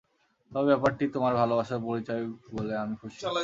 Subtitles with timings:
[0.51, 3.19] তবে ব্যাপারটি তোমার ভালবাসার পরিচায়ক বলে আমি খুশী।